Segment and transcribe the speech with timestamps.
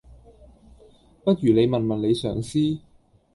[1.23, 2.79] 不如你問問你上司?